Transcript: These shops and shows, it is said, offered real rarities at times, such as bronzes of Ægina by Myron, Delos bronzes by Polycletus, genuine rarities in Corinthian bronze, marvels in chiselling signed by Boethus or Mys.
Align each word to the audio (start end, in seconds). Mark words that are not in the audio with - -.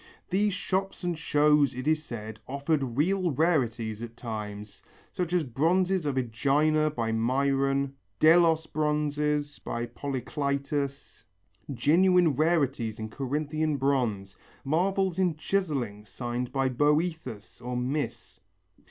These 0.31 0.55
shops 0.55 1.03
and 1.03 1.15
shows, 1.15 1.75
it 1.75 1.87
is 1.87 2.01
said, 2.03 2.39
offered 2.47 2.97
real 2.97 3.29
rarities 3.29 4.01
at 4.01 4.17
times, 4.17 4.81
such 5.11 5.31
as 5.31 5.43
bronzes 5.43 6.07
of 6.07 6.15
Ægina 6.15 6.89
by 6.95 7.11
Myron, 7.11 7.93
Delos 8.19 8.65
bronzes 8.65 9.59
by 9.59 9.85
Polycletus, 9.85 11.23
genuine 11.71 12.35
rarities 12.35 12.97
in 12.97 13.09
Corinthian 13.09 13.77
bronze, 13.77 14.35
marvels 14.65 15.19
in 15.19 15.35
chiselling 15.35 16.03
signed 16.07 16.51
by 16.51 16.67
Boethus 16.67 17.61
or 17.61 17.77
Mys. 17.77 18.39